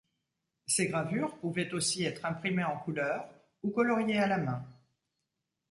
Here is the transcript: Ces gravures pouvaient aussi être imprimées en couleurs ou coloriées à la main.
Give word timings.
Ces 0.65 0.87
gravures 0.87 1.37
pouvaient 1.37 1.71
aussi 1.75 2.05
être 2.05 2.25
imprimées 2.25 2.63
en 2.63 2.75
couleurs 2.75 3.29
ou 3.61 3.69
coloriées 3.69 4.17
à 4.17 4.25
la 4.25 4.39
main. 4.39 4.65